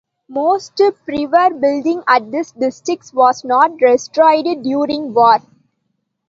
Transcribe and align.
Most 0.27 0.77
prewar 1.05 1.61
building 1.61 2.01
at 2.07 2.31
this 2.31 2.51
district 2.53 3.11
was 3.13 3.43
not 3.43 3.77
destroyed 3.77 4.47
during 4.63 5.13
war. 5.13 5.37